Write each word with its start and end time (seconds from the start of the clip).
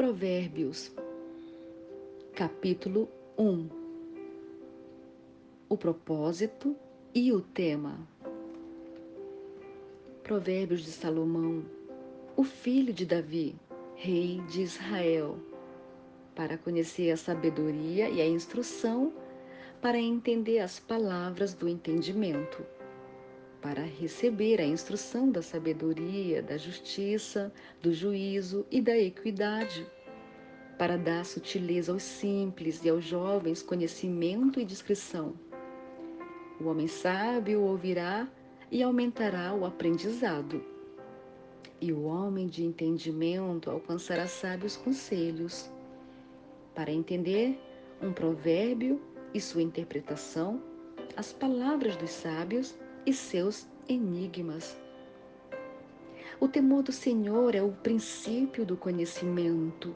Provérbios, 0.00 0.90
capítulo 2.34 3.06
1 3.36 3.68
O 5.68 5.76
propósito 5.76 6.74
e 7.14 7.30
o 7.30 7.42
tema. 7.42 7.98
Provérbios 10.22 10.80
de 10.84 10.90
Salomão, 10.90 11.62
o 12.34 12.42
filho 12.42 12.94
de 12.94 13.04
Davi, 13.04 13.54
rei 13.94 14.40
de 14.48 14.62
Israel, 14.62 15.36
para 16.34 16.56
conhecer 16.56 17.10
a 17.10 17.16
sabedoria 17.18 18.08
e 18.08 18.22
a 18.22 18.26
instrução, 18.26 19.12
para 19.82 19.98
entender 19.98 20.60
as 20.60 20.80
palavras 20.80 21.52
do 21.52 21.68
entendimento, 21.68 22.64
para 23.60 23.82
receber 23.82 24.60
a 24.60 24.64
instrução 24.64 25.30
da 25.30 25.42
sabedoria, 25.42 26.42
da 26.42 26.56
justiça, 26.56 27.52
do 27.82 27.92
juízo 27.92 28.66
e 28.70 28.80
da 28.80 28.96
equidade, 28.96 29.86
para 30.78 30.96
dar 30.96 31.24
sutileza 31.24 31.92
aos 31.92 32.02
simples 32.02 32.82
e 32.82 32.88
aos 32.88 33.04
jovens 33.04 33.62
conhecimento 33.62 34.58
e 34.58 34.64
discrição. 34.64 35.34
O 36.58 36.68
homem 36.68 36.86
sábio 36.86 37.62
ouvirá 37.62 38.28
e 38.70 38.82
aumentará 38.82 39.52
o 39.52 39.64
aprendizado. 39.64 40.64
E 41.80 41.92
o 41.92 42.04
homem 42.04 42.46
de 42.46 42.64
entendimento 42.64 43.70
alcançará 43.70 44.26
sábios 44.26 44.76
conselhos. 44.76 45.70
Para 46.74 46.92
entender 46.92 47.58
um 48.02 48.12
provérbio 48.12 49.00
e 49.34 49.40
sua 49.40 49.62
interpretação, 49.62 50.62
as 51.16 51.32
palavras 51.32 51.96
dos 51.96 52.10
sábios 52.10 52.78
e 53.06 53.12
seus 53.12 53.66
enigmas. 53.88 54.76
O 56.40 56.48
temor 56.48 56.82
do 56.82 56.92
Senhor 56.92 57.54
é 57.54 57.62
o 57.62 57.72
princípio 57.72 58.64
do 58.64 58.76
conhecimento, 58.76 59.94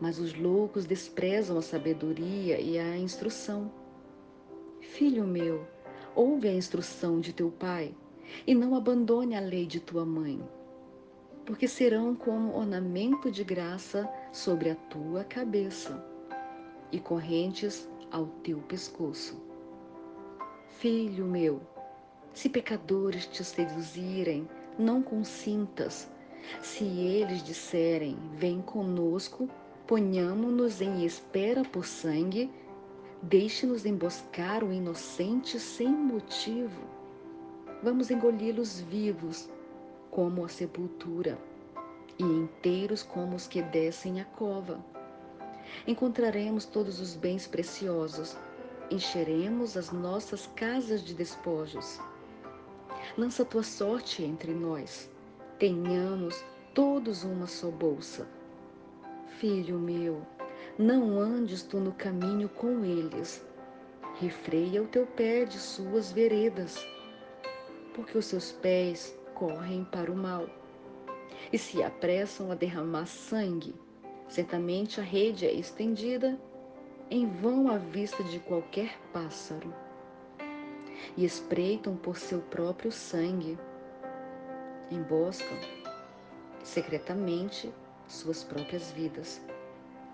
mas 0.00 0.18
os 0.18 0.34
loucos 0.34 0.84
desprezam 0.84 1.58
a 1.58 1.62
sabedoria 1.62 2.60
e 2.60 2.78
a 2.78 2.96
instrução. 2.96 3.70
Filho 4.80 5.26
meu, 5.26 5.66
ouve 6.14 6.48
a 6.48 6.54
instrução 6.54 7.20
de 7.20 7.32
teu 7.32 7.50
pai 7.50 7.94
e 8.46 8.54
não 8.54 8.74
abandone 8.74 9.36
a 9.36 9.40
lei 9.40 9.66
de 9.66 9.80
tua 9.80 10.04
mãe, 10.04 10.40
porque 11.44 11.66
serão 11.66 12.14
como 12.14 12.56
ornamento 12.56 13.30
de 13.30 13.42
graça 13.42 14.08
sobre 14.32 14.70
a 14.70 14.74
tua 14.74 15.24
cabeça 15.24 16.04
e 16.92 17.00
correntes 17.00 17.88
ao 18.10 18.26
teu 18.42 18.58
pescoço. 18.58 19.40
Filho 20.68 21.24
meu, 21.24 21.60
se 22.34 22.48
pecadores 22.48 23.26
te 23.26 23.44
seduzirem, 23.44 24.48
não 24.78 25.02
consintas. 25.02 26.10
Se 26.60 26.84
eles 26.84 27.42
disserem, 27.42 28.16
vem 28.34 28.60
conosco, 28.60 29.48
ponhamo-nos 29.86 30.80
em 30.80 31.04
espera 31.04 31.62
por 31.62 31.84
sangue, 31.84 32.50
deixe-nos 33.22 33.84
emboscar 33.84 34.64
o 34.64 34.72
inocente 34.72 35.60
sem 35.60 35.88
motivo. 35.88 36.82
Vamos 37.82 38.10
engoli-los 38.10 38.80
vivos, 38.80 39.48
como 40.10 40.44
a 40.44 40.48
sepultura, 40.48 41.38
e 42.18 42.22
inteiros 42.22 43.02
como 43.02 43.36
os 43.36 43.46
que 43.46 43.62
descem 43.62 44.20
a 44.20 44.24
cova. 44.24 44.84
Encontraremos 45.86 46.64
todos 46.64 47.00
os 47.00 47.14
bens 47.14 47.46
preciosos, 47.46 48.36
encheremos 48.90 49.76
as 49.76 49.90
nossas 49.90 50.46
casas 50.54 51.02
de 51.02 51.14
despojos. 51.14 52.00
Lança 53.16 53.44
tua 53.44 53.62
sorte 53.62 54.22
entre 54.22 54.52
nós, 54.52 55.10
tenhamos 55.58 56.44
todos 56.74 57.24
uma 57.24 57.46
só 57.46 57.70
bolsa. 57.70 58.26
Filho 59.38 59.78
meu, 59.78 60.22
não 60.78 61.18
andes 61.18 61.62
tu 61.62 61.78
no 61.78 61.92
caminho 61.92 62.48
com 62.48 62.84
eles, 62.84 63.44
refreia 64.20 64.82
o 64.82 64.86
teu 64.86 65.06
pé 65.06 65.44
de 65.44 65.58
suas 65.58 66.12
veredas, 66.12 66.86
porque 67.94 68.16
os 68.16 68.24
seus 68.24 68.52
pés 68.52 69.14
correm 69.34 69.84
para 69.84 70.10
o 70.10 70.16
mal 70.16 70.48
e 71.52 71.58
se 71.58 71.82
apressam 71.82 72.50
a 72.50 72.54
derramar 72.54 73.06
sangue. 73.06 73.74
Certamente 74.28 75.00
a 75.00 75.02
rede 75.02 75.46
é 75.46 75.52
estendida 75.52 76.40
em 77.10 77.26
vão 77.26 77.68
à 77.68 77.76
vista 77.76 78.24
de 78.24 78.38
qualquer 78.38 78.98
pássaro, 79.12 79.74
e 81.16 81.24
espreitam 81.24 81.96
por 81.96 82.16
seu 82.16 82.40
próprio 82.40 82.92
sangue, 82.92 83.58
emboscam 84.90 85.56
secretamente 86.62 87.72
suas 88.06 88.44
próprias 88.44 88.90
vidas. 88.92 89.40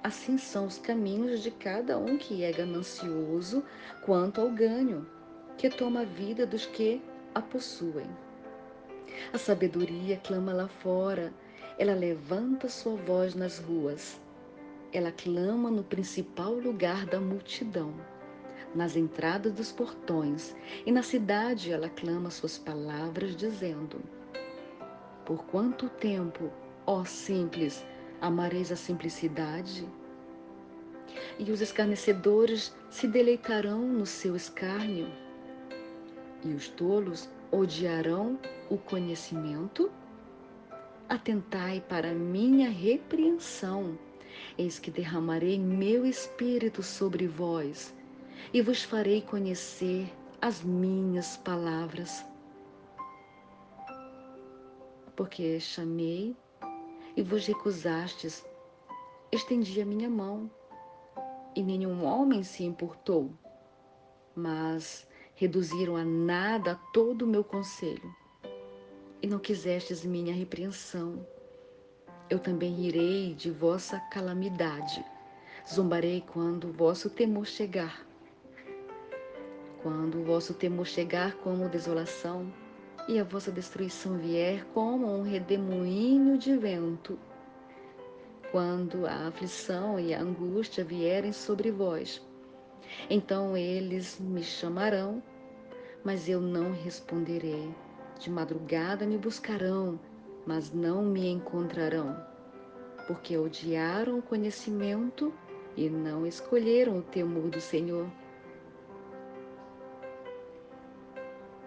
Assim 0.03 0.38
são 0.38 0.66
os 0.66 0.78
caminhos 0.78 1.43
de 1.43 1.50
cada 1.50 1.99
um 1.99 2.16
que 2.16 2.44
é 2.44 2.53
ganancioso 2.53 3.65
quanto 4.04 4.41
ao 4.41 4.50
ganho, 4.50 5.06
que 5.56 5.69
toma 5.69 6.03
a 6.03 6.04
vida 6.04 6.47
dos 6.47 6.66
que 6.66 7.03
a 7.34 7.43
possuem. 7.43 8.06
A 9.32 9.38
sabedoria 9.38 10.16
clama 10.19 10.53
lá 10.53 10.69
fora, 10.69 11.32
ela 11.78 11.94
levanta 11.94 12.69
sua 12.69 12.94
voz 12.97 13.34
nas 13.34 13.59
ruas. 13.59 14.20
Ela 14.93 15.12
clama 15.12 15.70
no 15.70 15.82
principal 15.82 16.53
lugar 16.55 17.05
da 17.05 17.20
multidão, 17.20 17.93
nas 18.74 18.96
entradas 18.96 19.52
dos 19.52 19.72
portões, 19.72 20.54
e 20.84 20.92
na 20.92 21.02
cidade 21.02 21.72
ela 21.72 21.88
clama 21.88 22.30
suas 22.30 22.58
palavras, 22.58 23.34
dizendo: 23.34 24.00
Por 25.24 25.44
quanto 25.46 25.88
tempo, 25.88 26.50
ó 26.86 27.04
simples, 27.04 27.84
amareis 28.20 28.70
a 28.70 28.76
simplicidade? 28.76 29.88
E 31.38 31.50
os 31.50 31.60
escarnecedores 31.60 32.74
se 32.90 33.06
deleitarão 33.06 33.80
no 33.80 34.04
seu 34.04 34.36
escárnio, 34.36 35.10
e 36.44 36.52
os 36.52 36.68
tolos 36.68 37.28
odiarão 37.50 38.38
o 38.68 38.76
conhecimento? 38.76 39.90
Atentai 41.08 41.82
para 41.88 42.12
minha 42.12 42.68
repreensão. 42.68 43.98
Eis 44.58 44.78
que 44.78 44.90
derramarei 44.90 45.58
meu 45.58 46.04
espírito 46.04 46.82
sobre 46.82 47.26
vós 47.26 47.96
e 48.53 48.62
vos 48.62 48.82
farei 48.82 49.22
conhecer 49.22 50.12
as 50.41 50.62
minhas 50.62 51.37
palavras. 51.37 52.25
Porque 55.16 55.59
chamei 55.59 56.37
e 57.16 57.22
vos 57.22 57.47
recusastes, 57.47 58.47
estendi 59.32 59.81
a 59.81 59.87
minha 59.87 60.09
mão 60.09 60.50
e 61.54 61.62
nenhum 61.62 62.04
homem 62.04 62.43
se 62.43 62.62
importou, 62.62 63.31
mas 64.37 65.06
reduziram 65.34 65.97
a 65.97 66.05
nada 66.05 66.78
todo 66.93 67.22
o 67.22 67.26
meu 67.26 67.43
conselho 67.43 68.15
e 69.22 69.26
não 69.26 69.38
quisestes 69.38 70.05
minha 70.05 70.34
repreensão. 70.34 71.26
Eu 72.31 72.38
também 72.38 72.87
irei 72.87 73.34
de 73.34 73.50
vossa 73.50 73.99
calamidade, 73.99 75.05
zombarei 75.69 76.20
quando 76.20 76.72
vosso 76.72 77.10
temor 77.10 77.47
chegar. 77.47 78.07
Quando 79.82 80.20
o 80.20 80.24
vosso 80.24 80.54
temor 80.54 80.86
chegar 80.86 81.34
como 81.36 81.68
desolação, 81.68 82.52
e 83.08 83.18
a 83.18 83.24
vossa 83.24 83.50
destruição 83.50 84.18
vier 84.18 84.66
como 84.74 85.06
um 85.06 85.22
redemoinho 85.22 86.36
de 86.36 86.56
vento, 86.58 87.18
quando 88.52 89.06
a 89.06 89.28
aflição 89.28 89.98
e 89.98 90.12
a 90.12 90.20
angústia 90.20 90.84
vierem 90.84 91.32
sobre 91.32 91.70
vós, 91.70 92.22
então 93.08 93.56
eles 93.56 94.18
me 94.20 94.42
chamarão, 94.42 95.22
mas 96.04 96.28
eu 96.28 96.40
não 96.40 96.72
responderei. 96.72 97.74
De 98.18 98.30
madrugada 98.30 99.06
me 99.06 99.16
buscarão, 99.16 99.98
mas 100.44 100.72
não 100.72 101.02
me 101.02 101.28
encontrarão, 101.28 102.16
porque 103.06 103.38
odiaram 103.38 104.19
o 104.19 104.22
conhecimento 104.22 105.32
e 105.76 105.88
não 105.88 106.26
escolheram 106.26 106.98
o 106.98 107.02
temor 107.02 107.48
do 107.48 107.60
Senhor. 107.60 108.06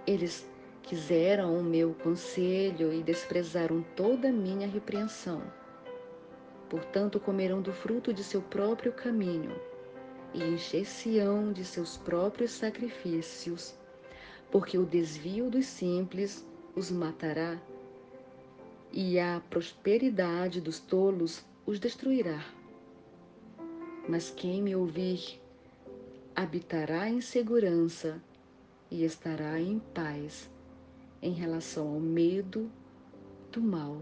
Eles 0.06 0.48
quiseram 0.84 1.58
o 1.58 1.64
meu 1.64 1.94
conselho 1.94 2.94
e 2.94 3.04
desprezaram 3.04 3.84
toda 3.96 4.30
a 4.30 4.32
minha 4.32 4.68
repreensão. 4.68 5.42
Portanto, 6.70 7.20
comerão 7.20 7.62
do 7.62 7.74
fruto 7.74 8.14
de 8.14 8.24
seu 8.24 8.42
próprio 8.42 8.92
caminho 8.94 9.56
e 10.34 10.44
encher-se-ão 10.44 11.52
de 11.52 11.66
seus 11.66 11.98
próprios 11.98 12.52
sacrifícios 12.52 13.76
porque 14.52 14.78
o 14.78 14.86
desvio 14.86 15.50
dos 15.50 15.66
simples 15.66 16.46
os 16.76 16.92
matará 16.92 17.58
e 18.92 19.18
a 19.18 19.42
prosperidade 19.50 20.60
dos 20.60 20.80
tolos 20.80 21.44
os 21.66 21.80
destruirá. 21.80 22.44
Mas 24.10 24.30
quem 24.30 24.62
me 24.62 24.76
ouvir 24.76 25.40
habitará 26.36 27.10
em 27.10 27.22
segurança 27.22 28.22
e 28.92 29.06
estará 29.06 29.60
em 29.60 29.80
paz 29.80 30.52
em 31.22 31.32
relação 31.32 31.88
ao 31.88 32.00
medo 32.00 32.70
do 33.52 33.62
mal. 33.62 34.02